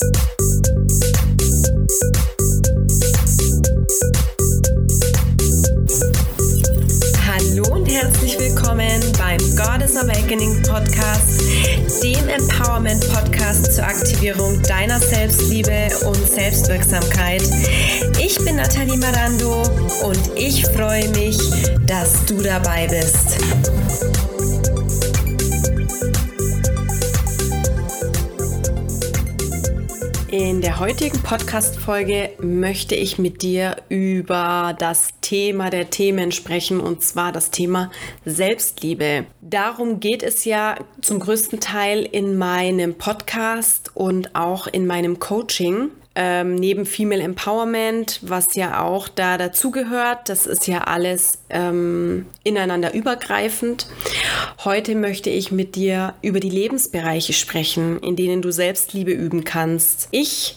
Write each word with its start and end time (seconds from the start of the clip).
Hallo 0.00 0.08
und 7.74 7.84
herzlich 7.86 8.38
willkommen 8.38 9.02
beim 9.18 9.38
Goddess 9.56 9.96
Awakening 9.98 10.62
Podcast, 10.62 11.42
dem 12.02 12.28
Empowerment 12.30 13.06
Podcast 13.12 13.74
zur 13.74 13.84
Aktivierung 13.84 14.62
deiner 14.62 14.98
Selbstliebe 14.98 15.90
und 16.06 16.16
Selbstwirksamkeit. 16.16 17.42
Ich 18.18 18.38
bin 18.38 18.56
Nathalie 18.56 18.96
Marando 18.96 19.64
und 20.02 20.30
ich 20.34 20.64
freue 20.68 21.10
mich, 21.10 21.36
dass 21.86 22.24
du 22.24 22.40
dabei 22.40 22.86
bist. 22.86 23.36
In 30.30 30.60
der 30.60 30.78
heutigen 30.78 31.20
Podcast-Folge 31.24 32.30
möchte 32.40 32.94
ich 32.94 33.18
mit 33.18 33.42
dir 33.42 33.78
über 33.88 34.76
das 34.78 35.08
Thema 35.20 35.70
der 35.70 35.90
Themen 35.90 36.30
sprechen 36.30 36.78
und 36.78 37.02
zwar 37.02 37.32
das 37.32 37.50
Thema 37.50 37.90
Selbstliebe. 38.24 39.26
Darum 39.40 39.98
geht 39.98 40.22
es 40.22 40.44
ja 40.44 40.76
zum 41.02 41.18
größten 41.18 41.58
Teil 41.58 42.04
in 42.04 42.38
meinem 42.38 42.94
Podcast 42.94 43.90
und 43.94 44.36
auch 44.36 44.68
in 44.68 44.86
meinem 44.86 45.18
Coaching 45.18 45.90
ähm, 46.14 46.56
neben 46.56 46.86
Female 46.86 47.22
Empowerment, 47.22 48.20
was 48.22 48.54
ja 48.54 48.82
auch 48.82 49.08
da 49.08 49.38
dazugehört. 49.38 50.28
Das 50.28 50.46
ist 50.46 50.66
ja 50.66 50.82
alles 50.82 51.38
ähm, 51.50 52.26
ineinander 52.42 52.94
übergreifend. 52.94 53.86
Heute 54.64 54.94
möchte 54.94 55.30
ich 55.30 55.52
mit 55.52 55.76
dir 55.76 56.14
über 56.22 56.40
die 56.40 56.50
Lebensbereiche 56.50 57.32
sprechen, 57.32 58.00
in 58.00 58.16
denen 58.16 58.42
du 58.42 58.50
Selbstliebe 58.50 59.12
üben 59.12 59.44
kannst. 59.44 60.08
Ich 60.10 60.56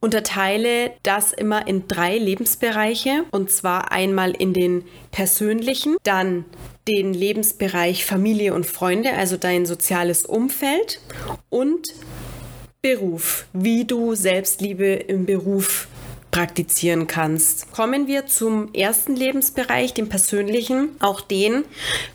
unterteile 0.00 0.92
das 1.02 1.32
immer 1.32 1.66
in 1.66 1.88
drei 1.88 2.16
Lebensbereiche 2.16 3.24
und 3.30 3.50
zwar 3.50 3.92
einmal 3.92 4.30
in 4.30 4.52
den 4.52 4.84
persönlichen, 5.10 5.96
dann 6.04 6.44
den 6.86 7.12
Lebensbereich 7.12 8.04
Familie 8.04 8.54
und 8.54 8.66
Freunde, 8.66 9.12
also 9.14 9.36
dein 9.36 9.66
soziales 9.66 10.24
Umfeld 10.24 11.00
und 11.48 11.88
Beruf, 12.82 13.46
wie 13.52 13.84
du 13.84 14.14
Selbstliebe 14.14 14.86
im 14.86 15.26
Beruf 15.26 15.88
praktizieren 16.30 17.06
kannst. 17.06 17.72
Kommen 17.72 18.06
wir 18.06 18.26
zum 18.26 18.72
ersten 18.74 19.16
Lebensbereich, 19.16 19.94
dem 19.94 20.08
persönlichen. 20.08 20.90
Auch 21.00 21.22
den 21.22 21.64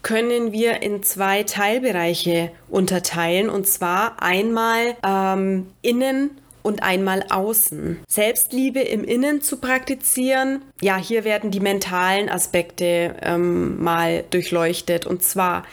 können 0.03 0.51
wir 0.51 0.83
in 0.83 1.01
zwei 1.01 1.43
Teilbereiche 1.43 2.51
unterteilen 2.69 3.49
und 3.49 3.67
zwar 3.67 4.21
einmal 4.21 4.95
ähm, 5.03 5.67
innen 5.81 6.31
und 6.61 6.83
einmal 6.83 7.25
außen. 7.29 7.99
Selbstliebe 8.07 8.79
im 8.79 9.03
Innen 9.03 9.41
zu 9.41 9.57
praktizieren, 9.57 10.61
ja, 10.81 10.97
hier 10.97 11.23
werden 11.23 11.51
die 11.51 11.59
mentalen 11.59 12.27
Aspekte 12.27 13.15
ähm, 13.21 13.81
mal 13.81 14.23
durchleuchtet. 14.31 15.05
Und 15.05 15.23
zwar, 15.23 15.63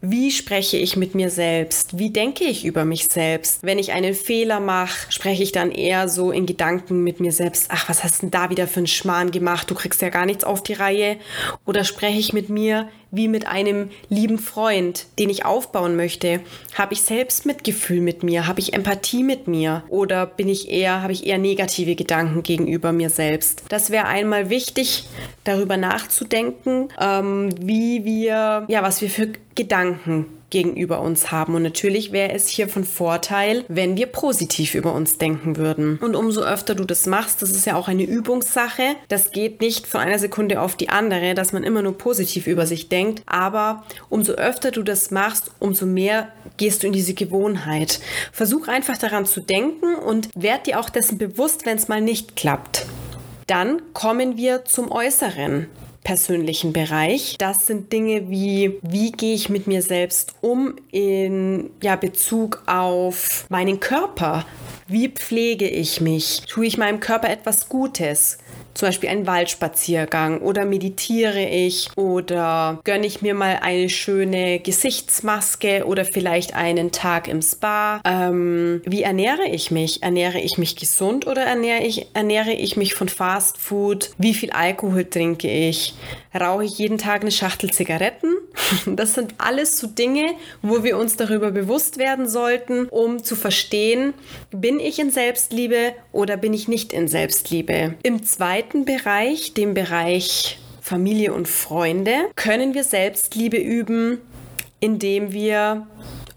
wie 0.00 0.32
spreche 0.32 0.76
ich 0.76 0.96
mit 0.96 1.14
mir 1.14 1.30
selbst? 1.30 1.98
Wie 1.98 2.10
denke 2.10 2.44
ich 2.44 2.64
über 2.64 2.84
mich 2.84 3.06
selbst? 3.06 3.62
Wenn 3.62 3.78
ich 3.78 3.92
einen 3.92 4.14
Fehler 4.14 4.58
mache, 4.58 5.10
spreche 5.10 5.44
ich 5.44 5.52
dann 5.52 5.70
eher 5.70 6.08
so 6.08 6.32
in 6.32 6.46
Gedanken 6.46 7.04
mit 7.04 7.20
mir 7.20 7.32
selbst, 7.32 7.66
ach, 7.68 7.88
was 7.88 8.02
hast 8.02 8.22
denn 8.22 8.32
da 8.32 8.50
wieder 8.50 8.66
für 8.66 8.78
einen 8.80 8.86
Schmarrn 8.88 9.30
gemacht? 9.30 9.70
Du 9.70 9.74
kriegst 9.74 10.02
ja 10.02 10.08
gar 10.08 10.26
nichts 10.26 10.44
auf 10.44 10.62
die 10.62 10.74
Reihe. 10.74 11.16
Oder 11.64 11.84
spreche 11.84 12.18
ich 12.18 12.32
mit 12.32 12.48
mir 12.48 12.88
wie 13.12 13.28
mit 13.28 13.46
einem 13.46 13.90
lieben 14.08 14.38
Freund, 14.38 15.06
den 15.18 15.30
ich 15.30 15.44
aufbauen 15.44 15.96
möchte? 15.96 16.40
Habe 16.74 16.94
ich 16.94 17.02
selbst 17.02 17.46
Mitgefühl 17.46 18.00
mit 18.00 18.22
mir? 18.22 18.46
Habe 18.46 18.60
ich 18.60 18.74
Empathie 18.74 19.22
mit 19.22 19.46
mir? 19.48 19.84
Oder 19.88 20.26
bin 20.26 20.48
ich 20.48 20.70
eher, 20.70 21.02
habe 21.02 21.12
ich 21.12 21.26
eher 21.26 21.38
negative 21.38 21.94
Gedanken 21.94 22.42
gegenüber 22.42 22.92
mir 22.92 23.10
selbst? 23.10 23.62
Das 23.68 23.90
wäre 23.90 24.06
einmal 24.06 24.50
wichtig, 24.50 24.55
darüber 25.44 25.76
nachzudenken, 25.76 26.88
ähm, 27.00 27.50
wie 27.60 28.04
wir, 28.04 28.64
ja, 28.68 28.82
was 28.82 29.00
wir 29.00 29.10
für 29.10 29.32
Gedanken 29.54 30.26
gegenüber 30.50 31.00
uns 31.00 31.32
haben. 31.32 31.54
Und 31.54 31.62
natürlich 31.62 32.12
wäre 32.12 32.32
es 32.32 32.48
hier 32.48 32.68
von 32.68 32.84
Vorteil, 32.84 33.64
wenn 33.68 33.96
wir 33.96 34.06
positiv 34.06 34.74
über 34.74 34.92
uns 34.94 35.18
denken 35.18 35.56
würden. 35.56 35.98
Und 35.98 36.14
umso 36.14 36.42
öfter 36.42 36.74
du 36.74 36.84
das 36.84 37.06
machst, 37.06 37.42
das 37.42 37.50
ist 37.50 37.66
ja 37.66 37.76
auch 37.76 37.88
eine 37.88 38.04
Übungssache. 38.04 38.82
Das 39.08 39.32
geht 39.32 39.60
nicht 39.60 39.86
von 39.86 40.00
einer 40.00 40.18
Sekunde 40.18 40.60
auf 40.60 40.76
die 40.76 40.88
andere, 40.88 41.34
dass 41.34 41.52
man 41.52 41.64
immer 41.64 41.82
nur 41.82 41.98
positiv 41.98 42.46
über 42.46 42.66
sich 42.66 42.88
denkt. 42.88 43.22
Aber 43.26 43.84
umso 44.08 44.32
öfter 44.32 44.70
du 44.70 44.82
das 44.82 45.10
machst, 45.10 45.50
umso 45.58 45.86
mehr 45.86 46.28
gehst 46.56 46.82
du 46.82 46.86
in 46.86 46.92
diese 46.92 47.14
Gewohnheit. 47.14 48.00
Versuch 48.32 48.68
einfach 48.68 48.98
daran 48.98 49.26
zu 49.26 49.40
denken 49.40 49.96
und 49.96 50.28
werd 50.34 50.66
dir 50.66 50.78
auch 50.80 50.90
dessen 50.90 51.18
bewusst, 51.18 51.66
wenn 51.66 51.76
es 51.76 51.88
mal 51.88 52.00
nicht 52.00 52.36
klappt. 52.36 52.86
Dann 53.46 53.80
kommen 53.92 54.36
wir 54.36 54.64
zum 54.64 54.90
Äußeren 54.90 55.68
persönlichen 56.02 56.72
Bereich. 56.72 57.36
Das 57.38 57.66
sind 57.66 57.92
Dinge 57.92 58.30
wie, 58.30 58.78
wie 58.82 59.12
gehe 59.12 59.34
ich 59.34 59.48
mit 59.48 59.66
mir 59.66 59.82
selbst 59.82 60.34
um 60.40 60.76
in 60.92 61.70
ja, 61.82 61.96
Bezug 61.96 62.62
auf 62.66 63.46
meinen 63.48 63.80
Körper? 63.80 64.46
Wie 64.88 65.08
pflege 65.08 65.68
ich 65.68 66.00
mich? 66.00 66.42
Tue 66.48 66.66
ich 66.66 66.78
meinem 66.78 67.00
Körper 67.00 67.28
etwas 67.28 67.68
Gutes? 67.68 68.38
Zum 68.76 68.88
Beispiel 68.88 69.08
einen 69.08 69.26
Waldspaziergang 69.26 70.40
oder 70.40 70.64
meditiere 70.64 71.42
ich 71.42 71.88
oder 71.96 72.80
gönne 72.84 73.06
ich 73.06 73.22
mir 73.22 73.34
mal 73.34 73.60
eine 73.62 73.88
schöne 73.88 74.60
Gesichtsmaske 74.60 75.84
oder 75.86 76.04
vielleicht 76.04 76.54
einen 76.54 76.92
Tag 76.92 77.28
im 77.28 77.42
Spa. 77.42 78.00
Ähm, 78.04 78.82
wie 78.84 79.02
ernähre 79.02 79.48
ich 79.50 79.70
mich? 79.70 80.02
Ernähre 80.02 80.38
ich 80.38 80.58
mich 80.58 80.76
gesund 80.76 81.26
oder 81.26 81.42
ernähre 81.42 81.82
ich, 81.82 82.06
ernähre 82.14 82.52
ich 82.52 82.76
mich 82.76 82.94
von 82.94 83.08
Fast 83.08 83.58
Food? 83.58 84.10
Wie 84.18 84.34
viel 84.34 84.50
Alkohol 84.50 85.04
trinke 85.04 85.48
ich? 85.48 85.94
Rauche 86.38 86.64
ich 86.64 86.78
jeden 86.78 86.98
Tag 86.98 87.22
eine 87.22 87.30
Schachtel 87.30 87.70
Zigaretten? 87.70 88.34
Das 88.86 89.14
sind 89.14 89.34
alles 89.38 89.78
so 89.78 89.86
Dinge, 89.86 90.34
wo 90.62 90.82
wir 90.84 90.96
uns 90.98 91.16
darüber 91.16 91.50
bewusst 91.50 91.98
werden 91.98 92.28
sollten, 92.28 92.86
um 92.86 93.22
zu 93.22 93.36
verstehen, 93.36 94.14
bin 94.50 94.80
ich 94.80 94.98
in 94.98 95.10
Selbstliebe 95.10 95.92
oder 96.12 96.36
bin 96.36 96.52
ich 96.54 96.68
nicht 96.68 96.92
in 96.92 97.08
Selbstliebe. 97.08 97.94
Im 98.02 98.22
zweiten 98.22 98.84
Bereich, 98.84 99.54
dem 99.54 99.74
Bereich 99.74 100.58
Familie 100.80 101.34
und 101.34 101.48
Freunde, 101.48 102.12
können 102.36 102.74
wir 102.74 102.84
Selbstliebe 102.84 103.56
üben, 103.56 104.18
indem 104.80 105.32
wir 105.32 105.86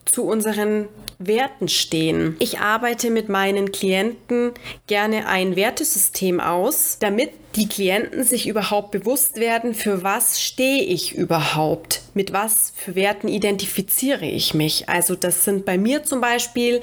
zu 0.05 0.23
unseren 0.23 0.87
Werten 1.19 1.67
stehen. 1.67 2.37
Ich 2.39 2.59
arbeite 2.59 3.09
mit 3.09 3.27
meinen 3.27 3.73
Klienten 3.73 4.53
gerne 4.87 5.27
ein 5.27 5.57
Wertesystem 5.57 6.39
aus, 6.39 6.97
damit 6.99 7.31
die 7.55 7.67
Klienten 7.67 8.23
sich 8.23 8.47
überhaupt 8.47 8.91
bewusst 8.91 9.37
werden, 9.39 9.73
für 9.73 10.03
was 10.03 10.41
stehe 10.41 10.83
ich 10.83 11.15
überhaupt, 11.15 12.01
mit 12.13 12.31
was 12.31 12.71
für 12.75 12.95
Werten 12.95 13.27
identifiziere 13.27 14.25
ich 14.25 14.53
mich. 14.53 14.87
Also 14.87 15.15
das 15.15 15.45
sind 15.45 15.65
bei 15.65 15.77
mir 15.77 16.03
zum 16.03 16.21
Beispiel 16.21 16.81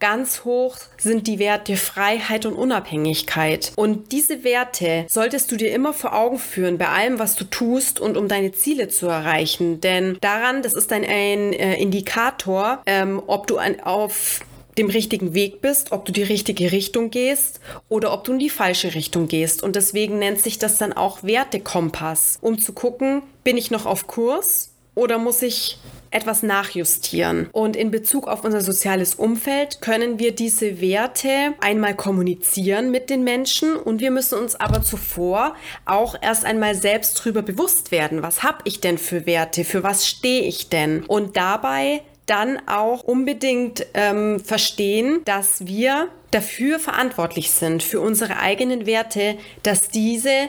ganz 0.00 0.44
hoch 0.44 0.76
sind 0.96 1.26
die 1.26 1.38
Werte 1.38 1.76
Freiheit 1.76 2.46
und 2.46 2.54
Unabhängigkeit. 2.54 3.72
Und 3.76 4.12
diese 4.12 4.44
Werte 4.44 5.06
solltest 5.08 5.52
du 5.52 5.56
dir 5.56 5.72
immer 5.72 5.92
vor 5.92 6.14
Augen 6.14 6.38
führen 6.38 6.78
bei 6.78 6.88
allem, 6.88 7.18
was 7.18 7.36
du 7.36 7.44
tust 7.44 8.00
und 8.00 8.16
um 8.16 8.28
deine 8.28 8.52
Ziele 8.52 8.88
zu 8.88 9.06
erreichen. 9.06 9.80
Denn 9.80 10.18
daran, 10.20 10.62
das 10.62 10.74
ist 10.74 10.92
ein, 10.92 11.04
ein 11.04 11.52
äh, 11.52 11.74
Indikator, 11.74 12.82
ähm, 12.86 13.22
ob 13.26 13.46
du 13.46 13.58
ein, 13.58 13.82
auf 13.82 14.40
dem 14.78 14.88
richtigen 14.88 15.34
Weg 15.34 15.60
bist, 15.60 15.92
ob 15.92 16.04
du 16.04 16.12
die 16.12 16.22
richtige 16.22 16.72
Richtung 16.72 17.10
gehst 17.10 17.60
oder 17.88 18.12
ob 18.12 18.24
du 18.24 18.32
in 18.32 18.38
die 18.38 18.50
falsche 18.50 18.94
Richtung 18.94 19.28
gehst. 19.28 19.62
Und 19.62 19.76
deswegen 19.76 20.18
nennt 20.18 20.40
sich 20.40 20.58
das 20.58 20.78
dann 20.78 20.92
auch 20.92 21.22
Wertekompass, 21.22 22.38
um 22.40 22.58
zu 22.58 22.72
gucken, 22.72 23.22
bin 23.44 23.56
ich 23.56 23.70
noch 23.70 23.86
auf 23.86 24.06
Kurs 24.06 24.70
oder 24.94 25.18
muss 25.18 25.42
ich 25.42 25.78
etwas 26.10 26.42
nachjustieren. 26.42 27.48
Und 27.52 27.76
in 27.76 27.90
Bezug 27.90 28.28
auf 28.28 28.44
unser 28.44 28.60
soziales 28.60 29.14
Umfeld 29.14 29.80
können 29.80 30.18
wir 30.18 30.34
diese 30.34 30.80
Werte 30.80 31.54
einmal 31.60 31.94
kommunizieren 31.94 32.90
mit 32.90 33.10
den 33.10 33.24
Menschen 33.24 33.76
und 33.76 34.00
wir 34.00 34.10
müssen 34.10 34.38
uns 34.38 34.54
aber 34.56 34.82
zuvor 34.82 35.54
auch 35.84 36.16
erst 36.20 36.44
einmal 36.44 36.74
selbst 36.74 37.20
darüber 37.20 37.42
bewusst 37.42 37.90
werden, 37.90 38.22
was 38.22 38.42
habe 38.42 38.58
ich 38.64 38.80
denn 38.80 38.98
für 38.98 39.26
Werte, 39.26 39.64
für 39.64 39.82
was 39.82 40.06
stehe 40.06 40.42
ich 40.42 40.68
denn? 40.68 41.04
Und 41.04 41.36
dabei 41.36 42.02
dann 42.28 42.60
auch 42.68 43.02
unbedingt 43.02 43.86
ähm, 43.94 44.38
verstehen, 44.40 45.22
dass 45.24 45.66
wir 45.66 46.08
dafür 46.30 46.78
verantwortlich 46.78 47.50
sind, 47.50 47.82
für 47.82 48.00
unsere 48.00 48.38
eigenen 48.38 48.86
Werte, 48.86 49.36
dass 49.62 49.88
diese 49.88 50.48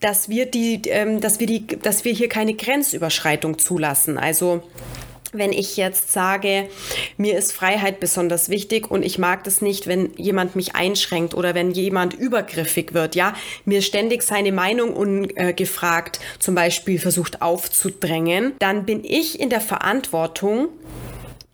dass 0.00 0.28
wir 0.28 0.46
die, 0.46 0.82
ähm, 0.88 1.20
dass 1.20 1.40
wir 1.40 1.48
die, 1.48 1.66
dass 1.66 2.04
wir 2.04 2.12
hier 2.12 2.28
keine 2.28 2.54
Grenzüberschreitung 2.54 3.58
zulassen. 3.58 4.16
Also 4.16 4.62
wenn 5.32 5.52
ich 5.52 5.76
jetzt 5.76 6.12
sage, 6.12 6.68
mir 7.16 7.36
ist 7.36 7.52
Freiheit 7.52 8.00
besonders 8.00 8.48
wichtig 8.48 8.90
und 8.90 9.04
ich 9.04 9.18
mag 9.18 9.44
das 9.44 9.60
nicht, 9.60 9.86
wenn 9.86 10.10
jemand 10.16 10.56
mich 10.56 10.74
einschränkt 10.74 11.34
oder 11.34 11.54
wenn 11.54 11.70
jemand 11.70 12.14
übergriffig 12.14 12.94
wird, 12.94 13.14
ja, 13.14 13.34
mir 13.64 13.82
ständig 13.82 14.22
seine 14.22 14.52
Meinung 14.52 14.92
ungefragt 14.94 16.20
zum 16.38 16.54
Beispiel 16.54 16.98
versucht 16.98 17.42
aufzudrängen, 17.42 18.54
dann 18.58 18.84
bin 18.84 19.04
ich 19.04 19.40
in 19.40 19.50
der 19.50 19.60
Verantwortung, 19.60 20.68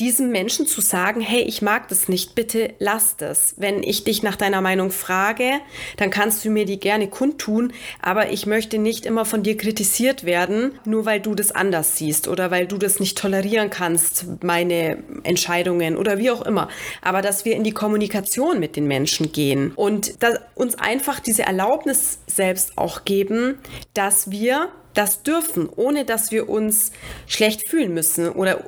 diesem 0.00 0.30
Menschen 0.30 0.66
zu 0.66 0.80
sagen, 0.80 1.20
hey, 1.20 1.42
ich 1.42 1.62
mag 1.62 1.88
das 1.88 2.08
nicht, 2.08 2.34
bitte 2.34 2.74
lass 2.80 3.16
das. 3.16 3.54
Wenn 3.56 3.82
ich 3.84 4.02
dich 4.02 4.24
nach 4.24 4.34
deiner 4.34 4.60
Meinung 4.60 4.90
frage, 4.90 5.60
dann 5.96 6.10
kannst 6.10 6.44
du 6.44 6.50
mir 6.50 6.64
die 6.64 6.80
gerne 6.80 7.08
kundtun, 7.08 7.72
aber 8.02 8.30
ich 8.30 8.46
möchte 8.46 8.78
nicht 8.78 9.06
immer 9.06 9.24
von 9.24 9.44
dir 9.44 9.56
kritisiert 9.56 10.24
werden, 10.24 10.72
nur 10.84 11.06
weil 11.06 11.20
du 11.20 11.36
das 11.36 11.52
anders 11.52 11.96
siehst 11.96 12.26
oder 12.26 12.50
weil 12.50 12.66
du 12.66 12.76
das 12.76 12.98
nicht 12.98 13.16
tolerieren 13.16 13.70
kannst, 13.70 14.26
meine 14.42 14.98
Entscheidungen 15.22 15.96
oder 15.96 16.18
wie 16.18 16.30
auch 16.32 16.42
immer. 16.42 16.68
Aber 17.00 17.22
dass 17.22 17.44
wir 17.44 17.54
in 17.54 17.62
die 17.62 17.72
Kommunikation 17.72 18.58
mit 18.58 18.74
den 18.74 18.88
Menschen 18.88 19.30
gehen 19.30 19.72
und 19.76 20.14
uns 20.56 20.74
einfach 20.74 21.20
diese 21.20 21.44
Erlaubnis 21.44 22.18
selbst 22.26 22.76
auch 22.76 23.04
geben, 23.04 23.58
dass 23.94 24.30
wir 24.30 24.70
das 24.94 25.22
dürfen, 25.22 25.68
ohne 25.74 26.04
dass 26.04 26.30
wir 26.30 26.48
uns 26.48 26.92
schlecht 27.26 27.68
fühlen 27.68 27.92
müssen 27.92 28.28
oder 28.30 28.64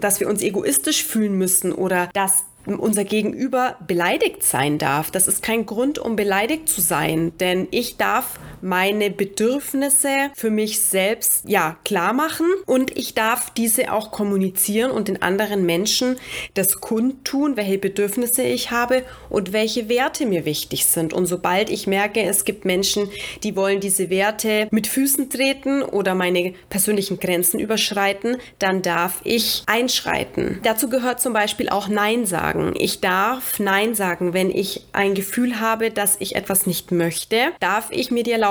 dass 0.00 0.20
wir 0.20 0.28
uns 0.28 0.42
egoistisch 0.42 1.04
fühlen 1.04 1.34
müssen 1.36 1.72
oder 1.72 2.08
dass 2.14 2.44
unser 2.66 3.04
Gegenüber 3.04 3.76
beleidigt 3.86 4.42
sein 4.42 4.78
darf. 4.78 5.10
Das 5.10 5.28
ist 5.28 5.42
kein 5.42 5.64
Grund, 5.64 5.98
um 5.98 6.16
beleidigt 6.16 6.68
zu 6.68 6.80
sein, 6.80 7.32
denn 7.38 7.68
ich 7.70 7.96
darf 7.96 8.38
meine 8.60 9.10
Bedürfnisse 9.10 10.30
für 10.34 10.50
mich 10.50 10.80
selbst 10.80 11.48
ja 11.48 11.76
klar 11.84 12.12
machen 12.12 12.46
und 12.66 12.96
ich 12.96 13.14
darf 13.14 13.50
diese 13.50 13.92
auch 13.92 14.10
kommunizieren 14.10 14.90
und 14.90 15.08
den 15.08 15.22
anderen 15.22 15.64
Menschen 15.64 16.16
das 16.54 16.80
kundtun, 16.80 17.56
welche 17.56 17.78
Bedürfnisse 17.78 18.42
ich 18.42 18.70
habe 18.70 19.04
und 19.30 19.52
welche 19.52 19.88
Werte 19.88 20.26
mir 20.26 20.44
wichtig 20.44 20.86
sind. 20.86 21.12
Und 21.12 21.26
sobald 21.26 21.70
ich 21.70 21.86
merke, 21.86 22.22
es 22.22 22.44
gibt 22.44 22.64
Menschen, 22.64 23.08
die 23.42 23.56
wollen 23.56 23.80
diese 23.80 24.10
Werte 24.10 24.68
mit 24.70 24.86
Füßen 24.86 25.30
treten 25.30 25.82
oder 25.82 26.14
meine 26.14 26.54
persönlichen 26.70 27.18
Grenzen 27.20 27.60
überschreiten, 27.60 28.38
dann 28.58 28.82
darf 28.82 29.20
ich 29.24 29.62
einschreiten. 29.66 30.60
Dazu 30.62 30.88
gehört 30.88 31.20
zum 31.20 31.32
Beispiel 31.32 31.68
auch 31.68 31.88
Nein 31.88 32.26
sagen. 32.26 32.74
Ich 32.78 33.00
darf 33.00 33.58
Nein 33.60 33.94
sagen, 33.94 34.32
wenn 34.32 34.50
ich 34.50 34.86
ein 34.92 35.14
Gefühl 35.14 35.60
habe, 35.60 35.90
dass 35.90 36.16
ich 36.20 36.36
etwas 36.36 36.66
nicht 36.66 36.92
möchte. 36.92 37.36
Darf 37.60 37.88
ich 37.90 38.10
mir 38.10 38.22
die 38.22 38.32
Erlaubnis 38.32 38.47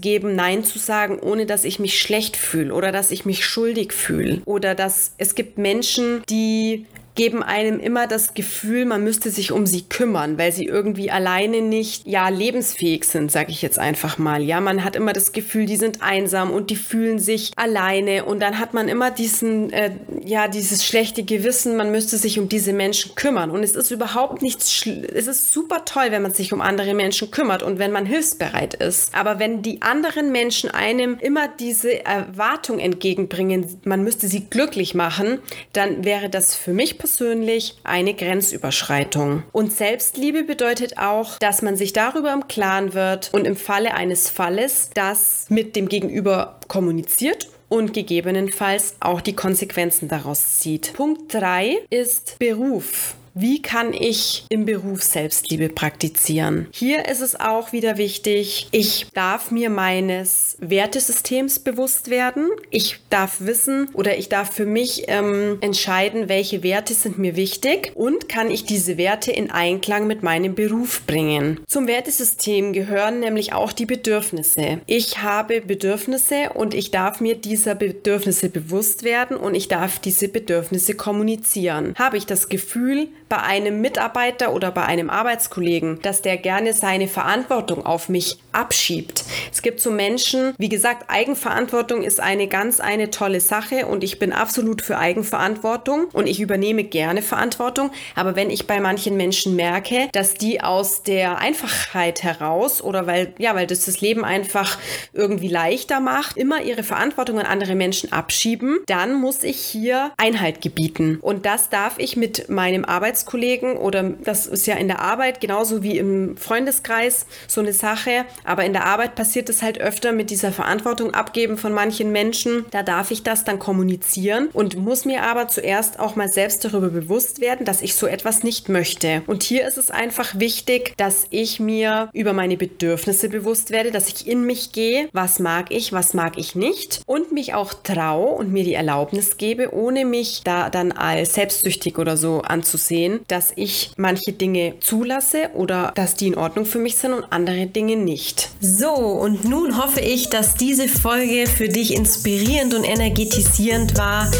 geben, 0.00 0.34
Nein 0.34 0.64
zu 0.64 0.78
sagen, 0.78 1.18
ohne 1.18 1.46
dass 1.46 1.64
ich 1.64 1.78
mich 1.78 1.98
schlecht 1.98 2.36
fühle 2.36 2.74
oder 2.74 2.92
dass 2.92 3.10
ich 3.10 3.24
mich 3.24 3.44
schuldig 3.44 3.92
fühle. 3.92 4.42
Oder 4.44 4.74
dass 4.74 5.14
es 5.18 5.34
gibt 5.34 5.58
Menschen, 5.58 6.22
die 6.28 6.86
geben 7.14 7.42
einem 7.42 7.78
immer 7.78 8.06
das 8.06 8.34
Gefühl, 8.34 8.86
man 8.86 9.04
müsste 9.04 9.30
sich 9.30 9.52
um 9.52 9.66
sie 9.66 9.82
kümmern, 9.82 10.38
weil 10.38 10.52
sie 10.52 10.64
irgendwie 10.64 11.10
alleine 11.10 11.60
nicht, 11.60 12.06
ja, 12.06 12.28
lebensfähig 12.28 13.04
sind, 13.04 13.30
sage 13.30 13.50
ich 13.50 13.60
jetzt 13.60 13.78
einfach 13.78 14.18
mal. 14.18 14.42
Ja, 14.42 14.60
man 14.60 14.82
hat 14.82 14.96
immer 14.96 15.12
das 15.12 15.32
Gefühl, 15.32 15.66
die 15.66 15.76
sind 15.76 16.02
einsam 16.02 16.50
und 16.50 16.70
die 16.70 16.76
fühlen 16.76 17.18
sich 17.18 17.52
alleine 17.56 18.24
und 18.24 18.40
dann 18.40 18.58
hat 18.58 18.72
man 18.72 18.88
immer 18.88 19.10
diesen, 19.10 19.72
äh, 19.72 19.92
ja, 20.24 20.48
dieses 20.48 20.86
schlechte 20.86 21.22
Gewissen, 21.22 21.76
man 21.76 21.90
müsste 21.90 22.16
sich 22.16 22.38
um 22.38 22.48
diese 22.48 22.72
Menschen 22.72 23.14
kümmern 23.14 23.50
und 23.50 23.62
es 23.62 23.76
ist 23.76 23.90
überhaupt 23.90 24.40
nichts, 24.40 24.86
es 24.86 25.26
ist 25.26 25.52
super 25.52 25.84
toll, 25.84 26.06
wenn 26.10 26.22
man 26.22 26.32
sich 26.32 26.52
um 26.52 26.60
andere 26.62 26.94
Menschen 26.94 27.30
kümmert 27.30 27.62
und 27.62 27.78
wenn 27.78 27.92
man 27.92 28.06
hilfsbereit 28.06 28.74
ist. 28.74 29.14
Aber 29.14 29.38
wenn 29.38 29.62
die 29.62 29.82
anderen 29.82 30.32
Menschen 30.32 30.70
einem 30.70 31.18
immer 31.20 31.48
diese 31.48 32.04
Erwartung 32.04 32.78
entgegenbringen, 32.78 33.80
man 33.84 34.02
müsste 34.02 34.28
sie 34.28 34.46
glücklich 34.48 34.94
machen, 34.94 35.40
dann 35.72 36.04
wäre 36.04 36.30
das 36.30 36.56
für 36.56 36.72
mich 36.72 36.98
persönlich 37.02 37.74
eine 37.82 38.14
Grenzüberschreitung. 38.14 39.42
Und 39.50 39.72
Selbstliebe 39.72 40.44
bedeutet 40.44 40.98
auch, 40.98 41.36
dass 41.40 41.60
man 41.60 41.76
sich 41.76 41.92
darüber 41.92 42.32
im 42.32 42.46
Klaren 42.46 42.94
wird 42.94 43.30
und 43.32 43.44
im 43.44 43.56
Falle 43.56 43.94
eines 43.94 44.30
Falles 44.30 44.90
das 44.94 45.46
mit 45.48 45.74
dem 45.74 45.88
Gegenüber 45.88 46.60
kommuniziert 46.68 47.48
und 47.68 47.92
gegebenenfalls 47.92 48.94
auch 49.00 49.20
die 49.20 49.34
Konsequenzen 49.34 50.06
daraus 50.06 50.60
zieht. 50.60 50.92
Punkt 50.92 51.34
3 51.34 51.78
ist 51.90 52.38
Beruf. 52.38 53.16
Wie 53.34 53.62
kann 53.62 53.94
ich 53.94 54.44
im 54.50 54.66
Beruf 54.66 55.02
Selbstliebe 55.02 55.70
praktizieren? 55.70 56.68
Hier 56.70 57.08
ist 57.08 57.22
es 57.22 57.38
auch 57.38 57.72
wieder 57.72 57.96
wichtig, 57.96 58.68
ich 58.72 59.06
darf 59.14 59.50
mir 59.50 59.70
meines 59.70 60.58
Wertesystems 60.60 61.60
bewusst 61.60 62.10
werden. 62.10 62.50
Ich 62.68 63.00
darf 63.08 63.40
wissen 63.40 63.88
oder 63.94 64.18
ich 64.18 64.28
darf 64.28 64.52
für 64.52 64.66
mich 64.66 65.04
ähm, 65.08 65.56
entscheiden, 65.62 66.28
welche 66.28 66.62
Werte 66.62 66.92
sind 66.92 67.18
mir 67.18 67.34
wichtig 67.34 67.92
und 67.94 68.28
kann 68.28 68.50
ich 68.50 68.64
diese 68.64 68.98
Werte 68.98 69.32
in 69.32 69.50
Einklang 69.50 70.06
mit 70.06 70.22
meinem 70.22 70.54
Beruf 70.54 71.02
bringen. 71.06 71.60
Zum 71.66 71.86
Wertesystem 71.86 72.74
gehören 72.74 73.20
nämlich 73.20 73.54
auch 73.54 73.72
die 73.72 73.86
Bedürfnisse. 73.86 74.80
Ich 74.86 75.22
habe 75.22 75.62
Bedürfnisse 75.62 76.50
und 76.52 76.74
ich 76.74 76.90
darf 76.90 77.22
mir 77.22 77.36
dieser 77.36 77.74
Bedürfnisse 77.76 78.50
bewusst 78.50 79.04
werden 79.04 79.38
und 79.38 79.54
ich 79.54 79.68
darf 79.68 79.98
diese 79.98 80.28
Bedürfnisse 80.28 80.94
kommunizieren. 80.94 81.94
Habe 81.96 82.18
ich 82.18 82.26
das 82.26 82.50
Gefühl, 82.50 83.08
bei 83.32 83.40
einem 83.40 83.80
Mitarbeiter 83.80 84.52
oder 84.52 84.70
bei 84.70 84.84
einem 84.84 85.08
Arbeitskollegen, 85.08 86.02
dass 86.02 86.20
der 86.20 86.36
gerne 86.36 86.74
seine 86.74 87.08
Verantwortung 87.08 87.86
auf 87.86 88.10
mich 88.10 88.36
abschiebt. 88.52 89.24
Es 89.50 89.62
gibt 89.62 89.80
so 89.80 89.90
Menschen, 89.90 90.52
wie 90.58 90.68
gesagt, 90.68 91.04
Eigenverantwortung 91.08 92.02
ist 92.02 92.20
eine 92.20 92.46
ganz 92.46 92.78
eine 92.78 93.08
tolle 93.08 93.40
Sache 93.40 93.86
und 93.86 94.04
ich 94.04 94.18
bin 94.18 94.34
absolut 94.34 94.82
für 94.82 94.98
Eigenverantwortung 94.98 96.08
und 96.12 96.26
ich 96.26 96.40
übernehme 96.40 96.84
gerne 96.84 97.22
Verantwortung. 97.22 97.90
Aber 98.16 98.36
wenn 98.36 98.50
ich 98.50 98.66
bei 98.66 98.80
manchen 98.80 99.16
Menschen 99.16 99.56
merke, 99.56 100.10
dass 100.12 100.34
die 100.34 100.60
aus 100.60 101.02
der 101.02 101.38
Einfachheit 101.38 102.22
heraus 102.22 102.82
oder 102.82 103.06
weil, 103.06 103.32
ja, 103.38 103.54
weil 103.54 103.66
das 103.66 103.86
das 103.86 104.02
Leben 104.02 104.26
einfach 104.26 104.76
irgendwie 105.14 105.48
leichter 105.48 106.00
macht, 106.00 106.36
immer 106.36 106.60
ihre 106.60 106.82
Verantwortung 106.82 107.38
an 107.38 107.46
andere 107.46 107.76
Menschen 107.76 108.12
abschieben, 108.12 108.80
dann 108.88 109.14
muss 109.14 109.42
ich 109.42 109.56
hier 109.56 110.12
Einhalt 110.18 110.60
gebieten. 110.60 111.18
Und 111.22 111.46
das 111.46 111.70
darf 111.70 111.94
ich 111.96 112.18
mit 112.18 112.50
meinem 112.50 112.84
Arbeitskollegen 112.84 113.21
Arbeitskollegen 113.22 113.76
oder 113.76 114.02
das 114.02 114.46
ist 114.46 114.66
ja 114.66 114.74
in 114.74 114.88
der 114.88 115.00
Arbeit 115.00 115.40
genauso 115.40 115.82
wie 115.82 115.98
im 115.98 116.36
Freundeskreis 116.36 117.26
so 117.46 117.60
eine 117.60 117.72
Sache. 117.72 118.24
Aber 118.44 118.64
in 118.64 118.72
der 118.72 118.86
Arbeit 118.86 119.14
passiert 119.14 119.48
es 119.48 119.62
halt 119.62 119.80
öfter 119.80 120.12
mit 120.12 120.30
dieser 120.30 120.52
Verantwortung 120.52 121.14
abgeben 121.14 121.56
von 121.56 121.72
manchen 121.72 122.12
Menschen. 122.12 122.66
Da 122.70 122.82
darf 122.82 123.10
ich 123.10 123.22
das 123.22 123.44
dann 123.44 123.58
kommunizieren 123.58 124.48
und 124.52 124.76
muss 124.76 125.04
mir 125.04 125.22
aber 125.22 125.48
zuerst 125.48 126.00
auch 126.00 126.16
mal 126.16 126.28
selbst 126.28 126.64
darüber 126.64 126.88
bewusst 126.88 127.40
werden, 127.40 127.64
dass 127.64 127.82
ich 127.82 127.94
so 127.94 128.06
etwas 128.06 128.42
nicht 128.42 128.68
möchte. 128.68 129.22
Und 129.26 129.42
hier 129.42 129.66
ist 129.66 129.78
es 129.78 129.90
einfach 129.90 130.38
wichtig, 130.38 130.94
dass 130.96 131.26
ich 131.30 131.60
mir 131.60 132.10
über 132.12 132.32
meine 132.32 132.56
Bedürfnisse 132.56 133.28
bewusst 133.28 133.70
werde, 133.70 133.90
dass 133.90 134.08
ich 134.08 134.26
in 134.26 134.44
mich 134.44 134.72
gehe, 134.72 135.08
was 135.12 135.38
mag 135.38 135.70
ich, 135.70 135.92
was 135.92 136.14
mag 136.14 136.38
ich 136.38 136.54
nicht 136.54 137.02
und 137.06 137.31
mich 137.32 137.54
auch 137.54 137.74
traue 137.74 138.34
und 138.36 138.52
mir 138.52 138.64
die 138.64 138.74
Erlaubnis 138.74 139.36
gebe, 139.36 139.74
ohne 139.74 140.04
mich 140.04 140.42
da 140.44 140.70
dann 140.70 140.92
als 140.92 141.34
selbstsüchtig 141.34 141.98
oder 141.98 142.16
so 142.16 142.42
anzusehen, 142.42 142.92
sehen, 142.92 143.20
dass 143.28 143.52
ich 143.56 143.92
manche 143.96 144.32
Dinge 144.32 144.74
zulasse 144.80 145.50
oder 145.54 145.92
dass 145.94 146.14
die 146.14 146.28
in 146.28 146.36
Ordnung 146.36 146.66
für 146.66 146.78
mich 146.78 146.96
sind 146.96 147.12
und 147.12 147.24
andere 147.30 147.66
Dinge 147.66 147.96
nicht. 147.96 148.50
So, 148.60 148.90
und 148.90 149.44
nun 149.44 149.82
hoffe 149.82 150.00
ich, 150.00 150.28
dass 150.28 150.54
diese 150.54 150.88
Folge 150.88 151.46
für 151.46 151.68
dich 151.68 151.94
inspirierend 151.94 152.74
und 152.74 152.84
energetisierend 152.84 153.96
war. 153.96 154.30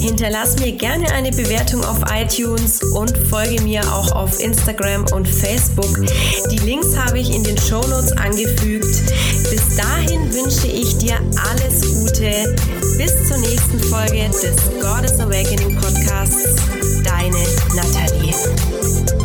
Hinterlass 0.00 0.58
mir 0.58 0.72
gerne 0.72 1.10
eine 1.12 1.30
Bewertung 1.30 1.82
auf 1.84 2.00
iTunes 2.12 2.82
und 2.92 3.16
folge 3.28 3.62
mir 3.62 3.82
auch 3.92 4.12
auf 4.12 4.40
Instagram 4.40 5.06
und 5.14 5.26
Facebook. 5.26 6.00
Die 6.50 6.58
Links 6.58 6.96
habe 6.96 7.18
ich 7.18 7.34
in 7.34 7.42
den 7.42 7.58
Show 7.58 7.80
Notes 7.88 8.12
angefügt. 8.12 9.02
Bis 9.50 9.76
dahin 9.76 10.32
wünsche 10.32 10.66
ich 10.66 10.96
dir 10.98 11.18
alles 11.50 11.80
Gute. 11.94 12.33
Bis 12.98 13.28
zur 13.28 13.38
nächsten 13.38 13.78
Folge 13.78 14.28
des 14.28 14.56
Goddess 14.80 15.20
Awakening 15.20 15.76
Podcasts. 15.76 16.56
Deine 17.04 17.38
Nathalie. 17.74 19.23